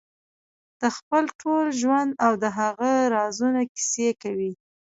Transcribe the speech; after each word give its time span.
د 0.81 0.83
خپل 0.97 1.23
ټول 1.41 1.65
ژوند 1.81 2.11
او 2.25 2.33
د 2.43 2.45
هغه 2.59 2.91
رازونو 3.15 3.61
کیسې 3.75 4.09
کوي. 4.21 4.51